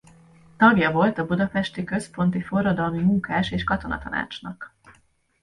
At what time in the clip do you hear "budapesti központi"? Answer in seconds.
1.25-2.41